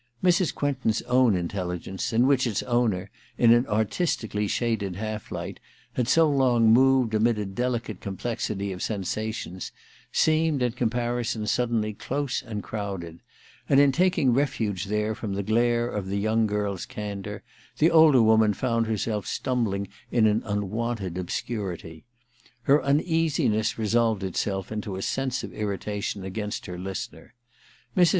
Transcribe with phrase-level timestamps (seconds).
[0.23, 0.55] Mrs.
[0.55, 5.59] Quentin's own intelligence, in which Its owner, in an artistically shaded half light,
[5.93, 9.71] had so long moved amid a delicate com plexity of sensations,
[10.11, 13.19] seemed in comparison suddenly close and crowded;
[13.69, 17.43] and in taking refuge there from the glare of the young girl's candour,
[17.77, 22.05] the older woman found herself stumb ling in an unwonted obscurity.
[22.63, 27.35] Her uneasiness resolved itself into a sense of irritation against her listener.
[27.95, 28.09] Mrs.